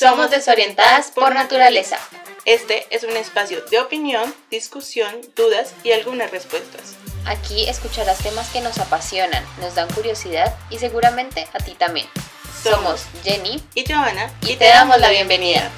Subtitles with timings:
[0.00, 1.98] Somos desorientadas por naturaleza.
[2.46, 6.96] Este es un espacio de opinión, discusión, dudas y algunas respuestas.
[7.26, 12.06] Aquí escucharás temas que nos apasionan, nos dan curiosidad y seguramente a ti también.
[12.62, 15.70] Somos Jenny y Johanna y te damos la bienvenida.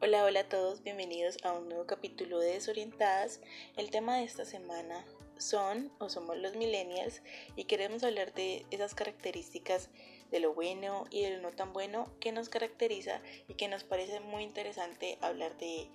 [0.00, 3.38] Hola, hola a todos, bienvenidos a un nuevo capítulo de Desorientadas.
[3.76, 5.04] El tema de esta semana
[5.38, 7.22] son o somos los millennials
[7.56, 9.90] y queremos hablar de esas características
[10.30, 13.84] de lo bueno y de lo no tan bueno que nos caracteriza y que nos
[13.84, 15.88] parece muy interesante hablar de,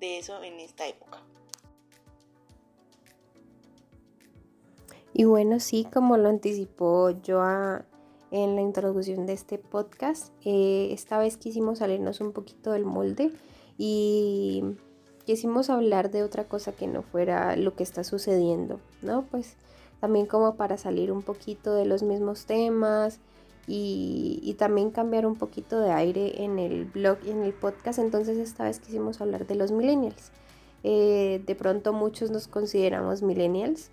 [0.00, 1.22] eso en esta época.
[5.12, 7.42] Y bueno, sí, como lo anticipó yo
[8.30, 13.32] en la introducción de este podcast, eh, esta vez quisimos salirnos un poquito del molde
[13.78, 14.62] y
[15.26, 19.22] quisimos hablar de otra cosa que no fuera lo que está sucediendo, ¿no?
[19.30, 19.56] Pues
[20.00, 23.18] también como para salir un poquito de los mismos temas
[23.66, 27.98] y, también cambiar un poquito de aire en el blog y en el podcast.
[27.98, 30.30] Entonces esta vez quisimos hablar de los millennials.
[30.84, 33.90] Eh, de pronto muchos nos consideramos millennials.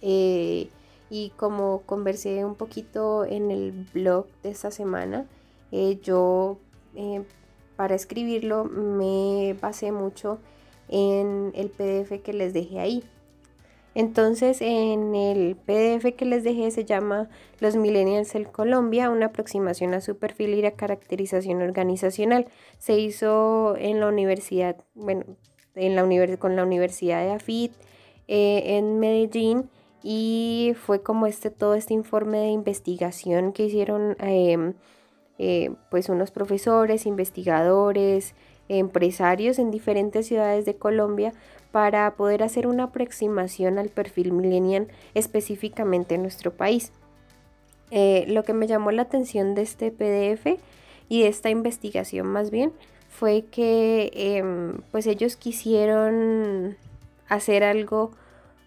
[0.00, 0.68] Eh,
[1.10, 5.26] y como conversé un poquito en el blog de esta semana,
[5.70, 6.58] eh, yo
[7.76, 10.38] para escribirlo me basé mucho
[10.88, 13.04] en el PDF que les dejé ahí.
[13.94, 17.28] Entonces en el PDF que les dejé se llama
[17.60, 22.46] Los Millennials en Colombia, una aproximación a su perfil y la caracterización organizacional.
[22.78, 25.24] Se hizo en la universidad, bueno,
[25.76, 27.72] en la con la Universidad de AFIT
[28.26, 29.70] eh, en Medellín
[30.02, 34.74] y fue como este todo este informe de investigación que hicieron em,
[35.38, 38.34] eh, pues unos profesores, investigadores,
[38.68, 41.32] empresarios en diferentes ciudades de Colombia
[41.72, 46.92] para poder hacer una aproximación al perfil millennial específicamente en nuestro país.
[47.90, 50.58] Eh, lo que me llamó la atención de este PDF
[51.08, 52.72] y de esta investigación más bien
[53.08, 56.76] fue que em, pues ellos quisieron
[57.28, 58.12] hacer algo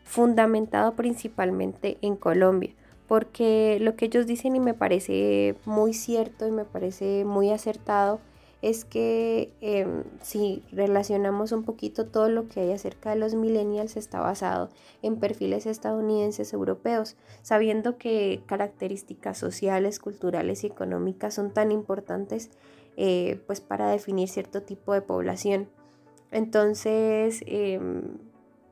[0.03, 2.73] fundamentado principalmente en Colombia
[3.07, 8.19] porque lo que ellos dicen y me parece muy cierto y me parece muy acertado
[8.61, 13.97] es que em, si relacionamos un poquito todo lo que hay acerca de los millennials
[13.97, 14.69] está basado
[15.01, 22.49] en perfiles estadounidenses europeos, sabiendo que características sociales, culturales y económicas son tan importantes
[22.95, 25.69] eh, pues para definir cierto tipo de población.
[26.31, 28.17] Entonces, em,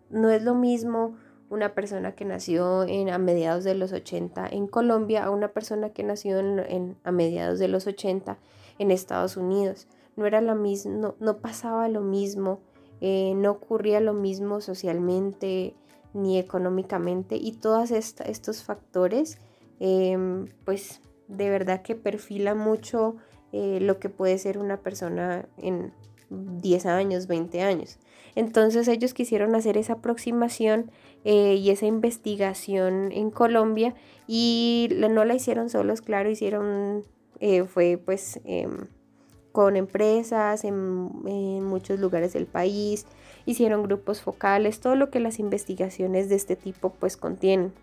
[0.09, 1.15] no es lo mismo
[1.49, 5.89] una persona que nació en, a mediados de los 80 en Colombia a una persona
[5.89, 8.37] que nació en, a mediados de los 80
[8.79, 9.87] en Estados Unidos.
[10.15, 12.61] No era lo mismo, no, pasaba lo mismo,
[13.01, 15.75] eh, no ocurría lo mismo socialmente
[16.13, 19.37] ni económicamente y todos estos factores
[19.79, 23.17] em, pues de verdad que perfila mucho
[23.51, 25.91] eh, lo que puede ser una persona en
[26.29, 27.99] 10 años, 20 años.
[28.35, 30.91] Entonces ellos quisieron hacer esa aproximación
[31.25, 33.95] eh, y esa investigación en Colombia
[34.27, 37.03] y no la hicieron solos, claro, hicieron,
[37.39, 38.87] eh, fue pues em,
[39.51, 40.75] con empresas en,
[41.63, 43.07] muchos lugares del país,
[43.47, 47.73] hicieron grupos focales, todo lo que las investigaciones de este tipo pues contienen.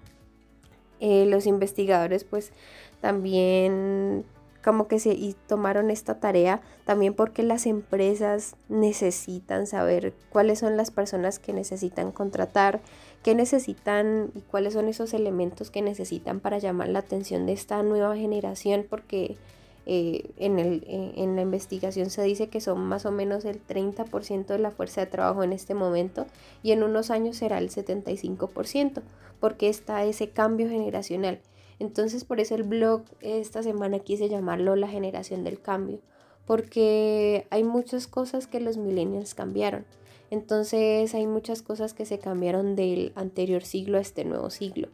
[1.01, 2.53] Eh, los investigadores pues
[3.01, 4.25] también
[4.65, 10.77] como que se y tomaron esta tarea también porque las empresas necesitan saber cuáles son
[10.77, 12.81] las personas que necesitan contratar,
[13.23, 17.83] qué necesitan y cuáles son esos elementos que necesitan para llamar la atención de esta
[17.83, 19.37] nueva generación porque
[19.85, 23.61] eh, en, el, eh, en la investigación se dice que son más o menos el
[23.67, 26.27] 30% de la fuerza de trabajo en este momento
[26.63, 29.03] y en unos años será el 75%
[29.41, 31.41] porque está ese cambio generacional
[31.83, 35.99] entonces por eso el blog esta semana quise llamarlo la generación del cambio,
[36.47, 39.85] porque hay muchas cosas que los millennials cambiaron.
[40.31, 44.91] Entonces hay muchas cosas que se cambiaron del anterior siglo a este nuevo siglo.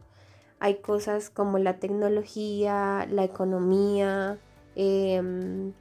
[0.59, 4.39] Hay cosas como la tecnología, la economía
[4.75, 5.73] em,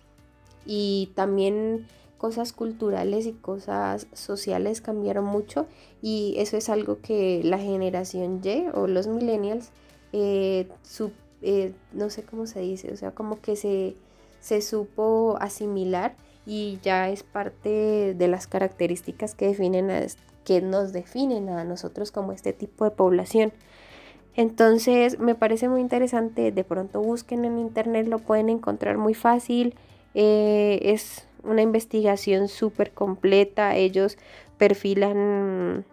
[0.66, 1.86] y también
[2.18, 5.66] cosas culturales y cosas sociales cambiaron mucho
[6.02, 9.70] y eso es algo que la generación Y o los millennials
[10.12, 10.68] eh,
[11.42, 13.96] eh, no sé cómo se dice, o sea, como que se,
[14.40, 16.16] se supo asimilar
[16.46, 19.90] y ya es parte de las características que, definen
[20.44, 23.52] que nos definen a nosotros como este tipo de población.
[24.34, 29.74] Entonces me parece muy interesante, de pronto busquen en internet, lo pueden encontrar muy fácil,
[30.14, 34.16] eh, es una investigación súper completa, ellos
[34.56, 35.84] perfilan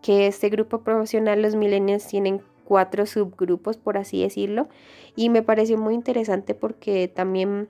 [0.00, 4.68] que este grupo profesional, los millennials, tienen cuatro subgrupos, por así decirlo.
[5.16, 7.68] Y me pareció muy interesante porque también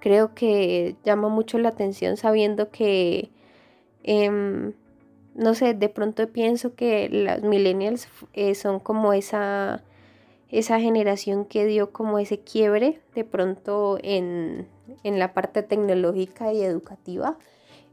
[0.00, 3.30] creo que llama mucho la atención sabiendo que,
[4.02, 4.74] em,
[5.34, 9.82] no sé, de pronto pienso que las millennials eh, son como esa,
[10.50, 14.68] esa generación que dio como ese quiebre de pronto en,
[15.02, 17.38] en la parte tecnológica y educativa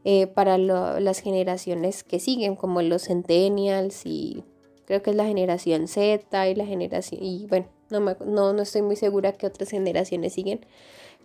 [0.04, 4.42] eh, para las generaciones que siguen, como los centennials y
[4.86, 8.82] creo que es la generación Z y la generación, y bueno, no, no, no estoy
[8.82, 10.64] muy segura que otras generaciones siguen,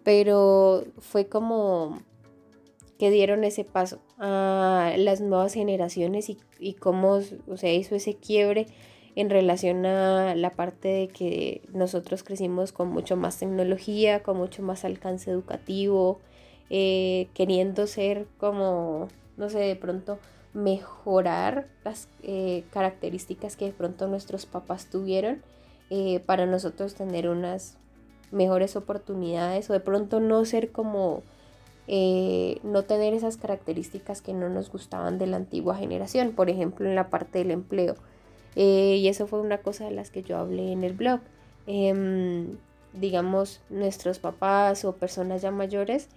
[0.03, 1.99] pero fue como
[2.97, 8.15] que dieron ese paso a las nuevas generaciones y, y cómo o sea, hizo ese
[8.15, 8.67] quiebre
[9.15, 14.61] en relación a la parte de que nosotros crecimos con mucho más tecnología, con mucho
[14.61, 16.19] más alcance educativo,
[16.69, 20.19] eh, queriendo ser como, no sé, de pronto
[20.53, 25.41] mejorar las eh, características que de pronto nuestros papás tuvieron
[25.89, 27.77] eh, para nosotros tener unas
[28.31, 31.23] mejores oportunidades o de pronto no ser como
[31.89, 36.95] no tener esas características que no nos gustaban de la antigua generación, por ejemplo en
[36.95, 37.95] la parte del empleo.
[38.55, 41.21] y eso fue una cosa de las que yo hablé en el blog.
[41.65, 42.57] Em,
[42.93, 46.09] digamos, nuestros papás o personas ya mayores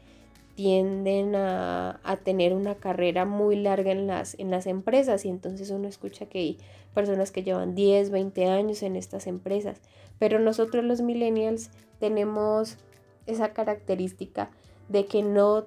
[0.60, 5.88] tienden a, tener una carrera muy larga en las, en las empresas y entonces uno
[5.88, 6.58] escucha que hay
[6.92, 9.80] personas que llevan 10, 20 años en estas empresas,
[10.18, 12.76] pero nosotros los millennials tenemos
[13.24, 14.50] esa característica
[14.90, 15.64] de que no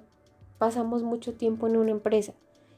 [0.58, 2.34] pasamos mucho tiempo en una empresa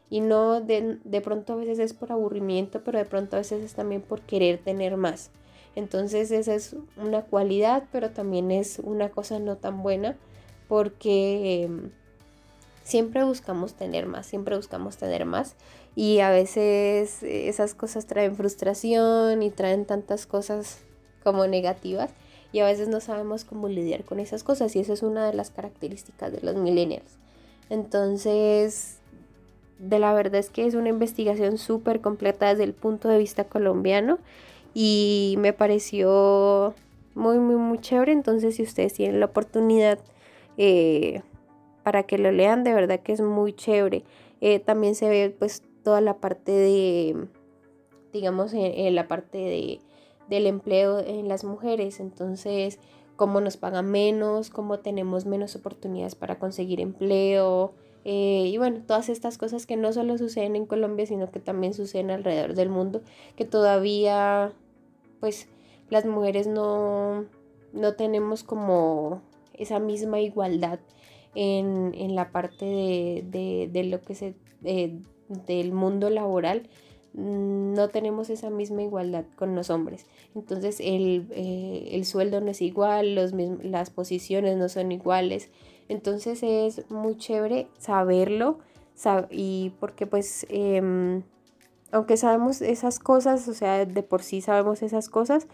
[0.09, 3.63] y no de, de pronto a veces es por aburrimiento, pero de pronto a veces
[3.63, 5.31] es también por querer tener más.
[5.75, 10.17] Entonces esa es una cualidad, pero también es una cosa no tan buena
[10.67, 11.91] porque em,
[12.87, 15.57] siempre buscamos tener más, siempre buscamos tener más
[15.97, 20.79] y a veces esas cosas traen frustración y traen tantas cosas
[21.25, 22.13] como negativas
[22.53, 25.35] y a veces no sabemos cómo lidiar con esas cosas y esa es una de
[25.35, 27.19] las características de los millennials.
[27.71, 28.99] Entonces,
[29.81, 33.43] de la verdad es que es una investigación súper completa desde el punto de vista
[33.43, 34.21] colombiano
[34.75, 36.73] y me pareció
[37.17, 38.13] muy, muy, muy chévere.
[38.13, 39.99] Entonces, si ustedes tienen la oportunidad,
[40.57, 41.23] eh,
[41.87, 44.03] para que lo lean, de verdad que es muy chévere.
[44.41, 47.29] Eh, también se ve pues toda la parte de,
[48.13, 49.81] digamos, en, la parte de,
[50.29, 52.81] del empleo en las mujeres, entonces
[53.15, 57.73] cómo nos pagan menos, cómo tenemos menos oportunidades para conseguir empleo.
[58.05, 61.73] Eh, y bueno, todas estas cosas que no solo suceden en Colombia, sino que también
[61.73, 63.03] suceden alrededor del mundo,
[63.37, 64.53] que todavía
[65.21, 65.47] pues
[65.89, 67.27] las mujeres no,
[67.73, 69.23] no tenemos como
[69.55, 70.81] esa misma igualdad
[71.37, 74.35] en, la parte de, lo que se
[74.65, 74.99] eh,
[75.47, 76.69] del mundo laboral
[77.13, 80.07] mm, no tenemos esa misma igualdad con los hombres.
[80.35, 85.51] Entonces el, eh, sueldo no es igual, los las posiciones no son iguales.
[85.89, 88.59] Entonces es muy chévere saberlo
[89.31, 91.23] y porque pues em,
[91.93, 95.47] aunque sabemos esas cosas, o sea, de por sí sabemos esas cosas,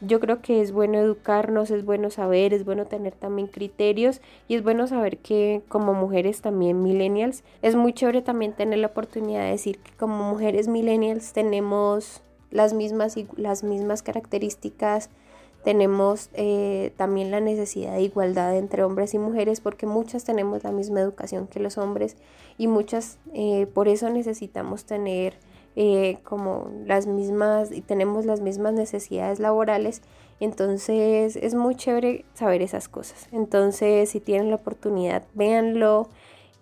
[0.00, 4.54] yo creo que es bueno educarnos, es bueno saber, es bueno tener también criterios y
[4.54, 9.44] es bueno saber que como mujeres también millennials, es muy chévere también tener la oportunidad
[9.44, 15.10] de decir que como mujeres millennials tenemos las mismas, las mismas características,
[15.64, 20.70] tenemos eh, también la necesidad de igualdad entre hombres y mujeres porque muchas tenemos la
[20.70, 22.16] misma educación que los hombres
[22.56, 25.34] y muchas eh, por eso necesitamos tener
[25.80, 30.02] eh, como las mismas y tenemos las mismas necesidades laborales.
[30.40, 33.28] Entonces es muy chévere saber esas cosas.
[33.30, 36.08] Entonces si tienen la oportunidad, véanlo.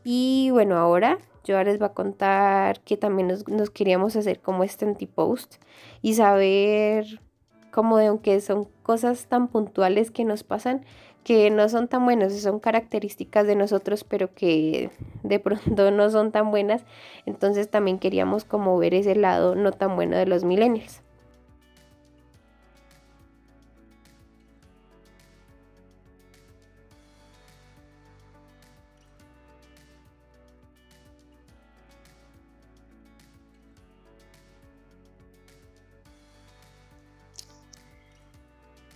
[0.05, 4.65] Y bueno, ahora yo les voy a contar que también nos, nos queríamos hacer como
[4.65, 5.63] este anti-post
[6.03, 7.23] y saber
[7.71, 10.85] como de aunque son cosas tan puntuales que nos pasan,
[11.27, 14.91] que no son tan buenos, son características de nosotros, pero que
[15.25, 16.85] de pronto no son tan buenas.
[17.27, 21.03] Entonces también queríamos como ver ese lado no tan bueno de los millennials.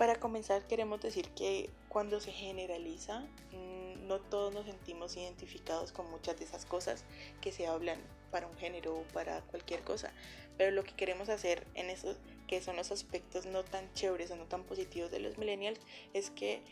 [0.00, 3.21] Para comenzar queremos decir que cuando se generaliza,
[3.52, 7.04] mm, no todos nos sentimos identificados con muchas de esas cosas
[7.42, 10.11] que se hablan para un género o para cualquier cosa.
[10.57, 12.16] Pero lo que queremos hacer en esos
[12.49, 15.80] que son los aspectos no tan chéveres o no tan positivos de los millennials
[16.14, 16.62] es que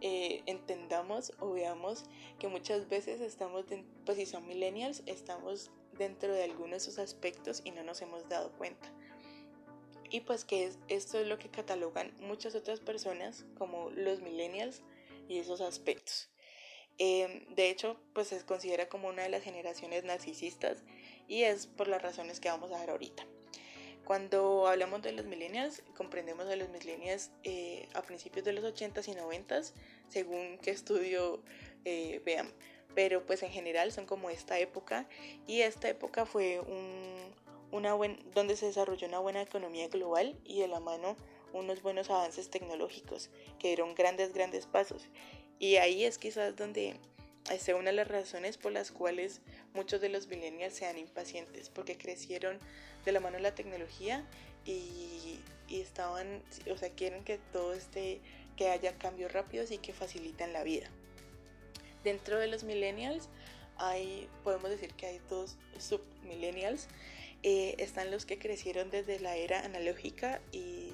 [0.00, 2.04] eh, entendamos o veamos
[2.38, 3.64] que muchas veces estamos,
[4.04, 8.28] pues si son millennials, estamos dentro de algunos de esos aspectos y no nos hemos
[8.28, 8.92] dado cuenta.
[10.10, 14.82] Y pues que esto es lo que catalogan muchas otras personas como los millennials
[15.28, 16.28] y esos aspectos.
[16.98, 20.82] Em, de hecho, pues se considera como una de las generaciones narcisistas
[21.28, 23.26] y es por las razones que vamos a ver ahorita.
[24.04, 29.08] Cuando hablamos de los millennials, comprendemos a los millennials eh, a principios de los 80s
[29.08, 29.72] y 90s,
[30.08, 31.42] según qué estudio
[31.84, 32.48] eh, vean.
[32.94, 35.08] Pero pues en general son como esta época
[35.46, 37.34] y esta época fue un,
[37.70, 41.16] una buen, donde se desarrolló una buena economía global y de la mano
[41.52, 45.06] unos buenos avances tecnológicos que dieron grandes, grandes pasos.
[45.58, 46.96] Y ahí es quizás donde
[47.50, 49.40] es una de las razones por las cuales
[49.74, 52.58] muchos de los millennials sean impacientes, porque crecieron
[53.04, 54.26] de la mano de la tecnología
[54.64, 58.20] y, y, estaban, o sea, quieren que todo esté,
[58.56, 60.90] que haya cambios rápidos y que facilitan la vida.
[62.02, 63.28] Dentro de los millennials
[63.78, 66.88] hay, podemos decir que hay dos submillennials.
[67.42, 70.92] Eh, están los que crecieron desde la era analógica y,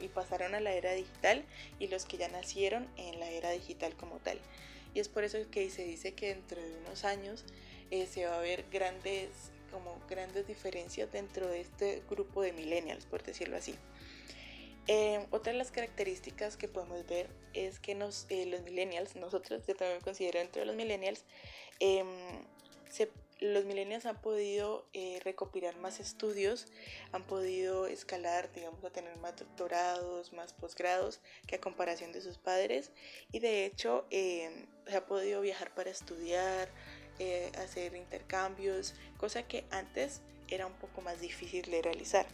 [0.00, 1.44] y pasaron a la era digital
[1.78, 4.38] y los que ya nacieron en la era digital como tal.
[4.94, 7.44] Y es por eso que se dice que dentro de unos años
[7.90, 9.30] eh, se va a ver grandes,
[9.70, 13.74] como grandes diferencias dentro de este grupo de millennials, por decirlo así.
[14.86, 19.76] Eh, otra de las características que podemos ver es que nos, los millennials, nosotros, yo
[19.76, 21.24] también me considero dentro de los millennials,
[21.78, 22.06] em,
[22.88, 23.08] se
[23.40, 26.66] los millennials han podido eh, recopilar más estudios,
[27.12, 32.36] han podido escalar, digamos, a tener más doctorados, más posgrados que a comparación de sus
[32.36, 32.92] padres
[33.32, 36.68] y de hecho eh, se ha podido viajar para estudiar,
[37.18, 42.26] eh, hacer intercambios, cosa que antes era un poco más difícil de realizar.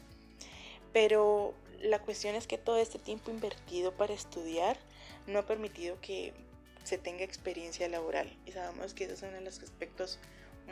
[0.92, 4.76] Pero la cuestión es que todo este tiempo invertido para estudiar
[5.26, 6.32] no ha permitido que
[6.82, 10.18] se tenga experiencia laboral y sabemos que esos son los aspectos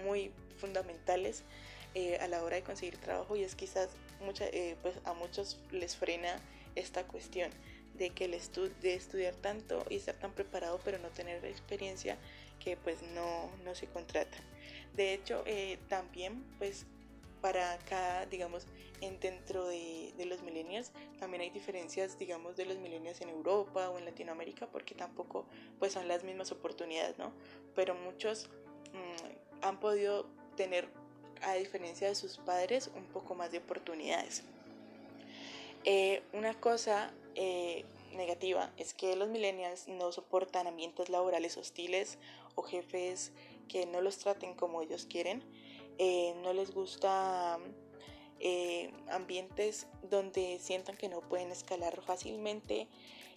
[0.03, 1.45] muy fundamentales
[1.95, 5.61] eh, a la hora de conseguir trabajo y es quizás mucha, eh, pues a muchos
[5.71, 6.41] les frena
[6.75, 7.51] esta cuestión
[7.97, 8.33] de que el
[8.81, 12.19] de estudiar tanto y estar tan preparado pero no tener experiencia
[12.59, 14.37] que pues no, no se contrata.
[14.95, 16.87] De hecho, eh, también pues
[17.45, 18.67] para cada, digamos,
[19.03, 23.91] en, dentro de, de, los millennials, también hay diferencias, digamos, de los millennials en Europa
[23.91, 25.45] o en Latinoamérica, porque tampoco,
[25.79, 27.35] pues, son las mismas oportunidades, ¿no?
[27.75, 28.49] Pero muchos
[28.95, 30.89] mm, han podido tener,
[31.43, 34.45] a diferencia de sus padres, un poco más de oportunidades.
[35.85, 42.19] Eh, una cosa eh, negativa es que los millennials no soportan ambientes laborales hostiles
[42.55, 43.33] o jefes
[43.69, 45.43] que no los traten como ellos quieren.
[45.99, 47.59] Eh, no les gusta
[49.11, 52.89] ambientes donde sientan que no pueden escalar fácilmente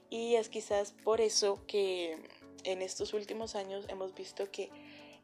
[0.09, 2.17] y es quizás por eso que
[2.65, 4.69] en estos últimos años hemos visto que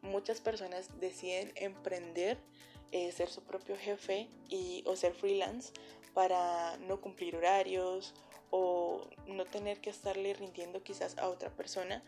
[0.04, 2.38] muchas personas deciden emprender,
[2.92, 5.74] eh, ser su propio jefe y, o ser freelance
[6.14, 8.14] para no cumplir horarios
[8.52, 12.04] o no tener que estarle rindiendo quizás a otra persona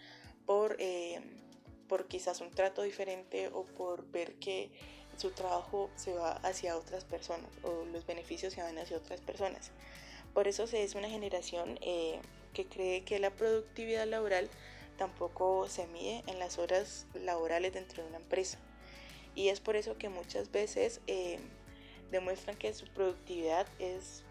[0.45, 1.19] por, eh,
[1.87, 4.69] por quizás un trato diferente o por ver que
[5.17, 9.71] su trabajo se va hacia otras personas o los beneficios se van hacia otras personas.
[10.33, 12.19] Por eso se es una generación eh,
[12.53, 14.49] que cree que la productividad laboral
[14.97, 18.59] tampoco se mide en las horas laborales dentro de una empresa.
[19.35, 21.39] Y es por eso que muchas veces eh,
[22.11, 24.23] demuestran que su productividad es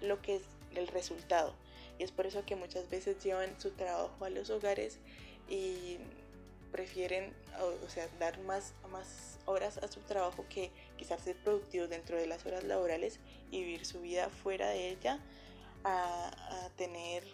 [0.00, 0.42] lo que es
[0.74, 1.54] el resultado.
[1.98, 4.98] Y es por eso que muchas veces llevan su trabajo a los hogares
[5.48, 5.98] y
[6.72, 7.34] prefieren
[7.84, 12.26] o, sea, dar más, más horas a su trabajo que quizás ser productivos dentro de
[12.26, 13.20] las horas laborales
[13.50, 15.18] y vivir su vida fuera de ella
[15.84, 17.24] a, a tener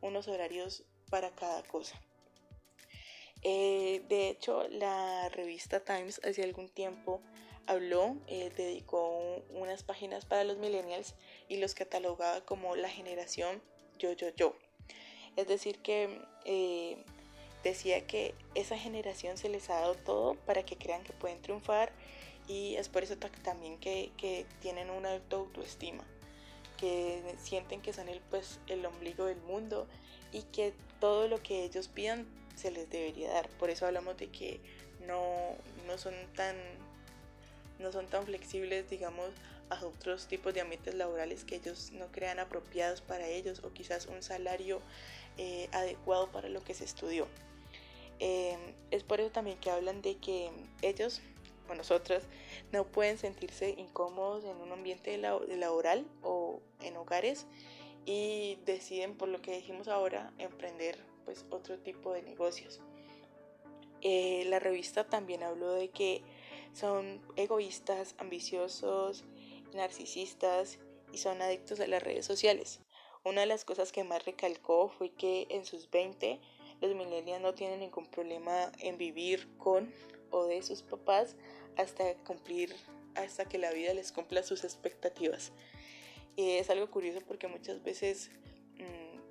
[0.00, 2.00] unos horarios para cada cosa.
[3.48, 7.20] Eh, de hecho, la revista Times hace algún tiempo
[7.68, 11.14] habló, eh, dedicó unas páginas para los millennials
[11.48, 13.62] y los catalogaba como la generación
[14.00, 14.56] yo, yo, yo.
[15.36, 16.96] Es decir, que eh,
[17.62, 21.92] decía que esa generación se les ha dado todo para que crean que pueden triunfar
[22.48, 26.02] y es por eso también que, que tienen una alta autoestima,
[26.78, 29.86] que sienten que son el, pues, el ombligo del mundo
[30.32, 32.26] y que todo lo que ellos pidan
[32.56, 33.48] se les debería dar.
[33.50, 34.60] Por eso hablamos de que
[35.06, 35.54] no,
[35.86, 36.56] no son tan
[37.78, 39.28] no son tan flexibles, digamos,
[39.68, 44.06] a otros tipos de ambientes laborales que ellos no crean apropiados para ellos o quizás
[44.06, 44.80] un salario
[45.36, 47.26] eh, adecuado para lo que se estudió.
[48.18, 48.58] Em,
[48.90, 51.20] es por eso también que hablan de que ellos
[51.68, 52.22] o nosotras
[52.72, 57.46] no pueden sentirse incómodos en un ambiente laboral o en hogares
[58.06, 60.96] y deciden, por lo que dijimos ahora, emprender
[61.26, 62.80] pues otro tipo de negocios.
[64.00, 66.22] Eh, la revista también habló de que
[66.72, 69.24] son egoístas, ambiciosos,
[69.74, 70.78] narcisistas
[71.12, 72.80] y son adictos a las redes sociales.
[73.24, 76.40] Una de las cosas que más recalcó fue que en sus 20
[76.80, 79.92] los millennials no tienen ningún problema en vivir con
[80.30, 81.36] o de sus papás
[81.76, 82.74] hasta cumplir,
[83.14, 85.52] hasta que la vida les cumpla sus expectativas.
[86.36, 88.30] Y es algo curioso porque muchas veces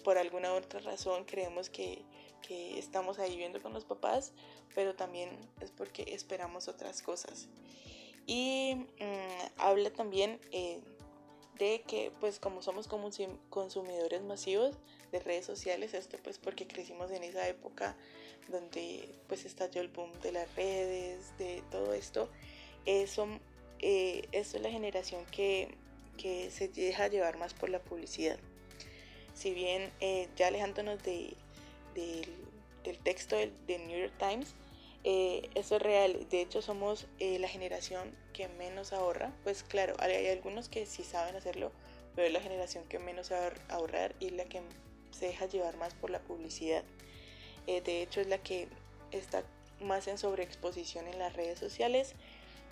[0.06, 2.04] por alguna otra razón creemos que,
[2.48, 4.34] que, estamos ahí viviendo con los papás,
[4.76, 5.32] pero también
[5.62, 7.50] es porque esperamos otras cosas.
[8.28, 10.80] Y mm, habla también eh,
[11.58, 12.88] de que pues como somos
[13.50, 14.78] consumidores masivos
[15.12, 17.98] de redes sociales, esto pues porque crecimos en esa época
[18.48, 22.30] donde pues estalló el boom de las redes, de todo esto,
[22.86, 23.28] eso,
[23.80, 25.76] eh, es la generación que,
[26.52, 28.38] se deja llevar más por la publicidad.
[29.36, 31.36] Si bien eh, ya alejándonos de,
[31.94, 34.56] del texto del, New York Times,
[35.04, 36.28] eh, eso es real.
[36.30, 39.32] De hecho, somos eh, la generación que menos ahorra.
[39.44, 41.72] Pues claro, hay, algunos que sí saben hacerlo,
[42.16, 44.62] pero es la generación que menos sabe ahorrar y la que
[45.12, 46.84] se deja llevar más por la publicidad.
[47.68, 48.68] Eh, de hecho, es la que
[49.12, 49.44] está
[49.80, 52.16] más en sobreexposición en las redes sociales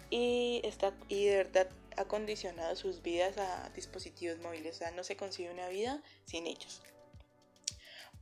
[0.10, 4.76] y, está, y de verdad ha condicionado sus vidas a dispositivos móviles.
[4.76, 6.82] O sea, no se consigue una vida sin ellos.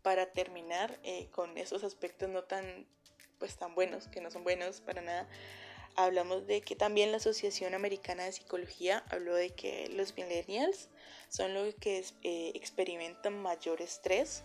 [0.02, 1.00] Para terminar
[1.32, 2.88] con esos aspectos no tan
[3.42, 5.28] pues tan buenos, que no son buenos para nada.
[5.96, 10.90] Hablamos de que también la Asociación Americana de Psicología habló de que los millennials
[11.28, 14.44] son los que eh, experimentan mayor estrés,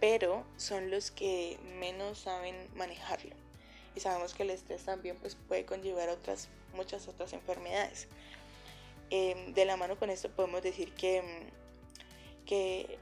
[0.00, 3.36] pero son los que menos saben manejarlo.
[3.94, 8.08] Y sabemos que el estrés también pues, puede conllevar otras, muchas otras enfermedades.
[9.14, 11.22] Em, de la mano con esto podemos decir que,
[12.46, 12.98] que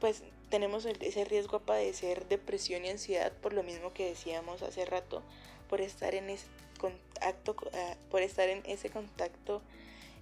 [0.00, 4.86] pues tenemos ese riesgo a padecer depresión y ansiedad por lo mismo que decíamos hace
[4.86, 5.22] rato,
[5.68, 6.46] por estar en ese
[6.78, 9.60] contacto, ah, por estar en ese contacto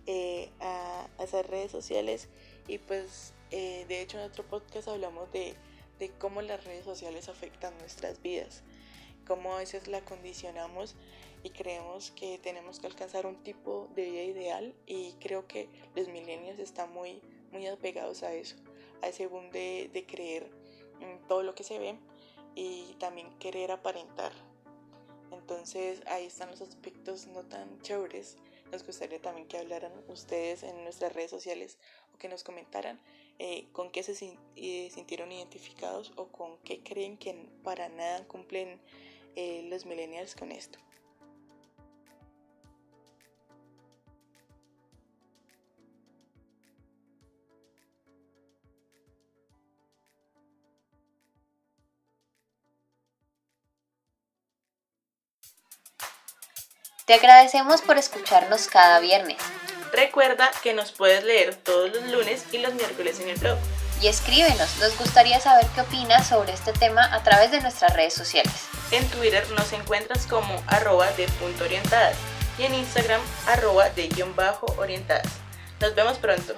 [0.07, 2.29] eh, a, esas redes sociales.
[2.67, 5.55] Y pues eh, de hecho en otro podcast hablamos de,
[6.01, 8.65] de cómo las redes sociales afectan nuestras vidas,
[9.29, 10.97] cómo a veces la condicionamos
[11.45, 16.09] y creemos que tenemos que alcanzar un tipo de vida ideal y creo que los
[16.09, 18.57] millennials están muy, muy apegados a eso
[19.03, 20.51] a ese boom de, de creer
[21.01, 21.97] en todo lo que se ve
[22.55, 24.33] y también querer aparentar.
[25.31, 28.37] Entonces ahí están los aspectos no tan chéveres.
[28.73, 31.79] Nos gustaría también que hablaran ustedes en nuestras redes sociales
[32.15, 33.01] o que nos comentaran
[33.39, 38.81] eh, con qué se eh, sintieron identificados o con qué creen que para nada cumplen
[39.41, 40.81] eh, los millennials con esto.
[57.07, 59.37] Te agradecemos por escucharnos cada viernes.
[59.93, 63.57] Recuerda que nos puedes leer todos los lunes y los miércoles en el blog.
[64.03, 68.15] Y escríbenos, nos gustaría saber qué opinas sobre este tema a través de nuestras redes
[68.15, 68.68] sociales.
[68.91, 72.17] En Twitter nos encuentras como arroba de punto orientadas
[72.59, 75.31] y en Instagram arroba de guion bajo orientadas.
[75.81, 76.55] Nos vemos pronto.